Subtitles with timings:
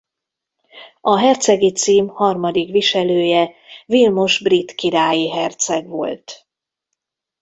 [1.01, 3.53] A hercegi cím harmadik viselője
[3.85, 6.47] Vilmos brit királyi herceg volt.